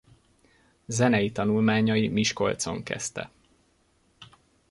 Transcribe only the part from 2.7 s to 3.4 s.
kezdte.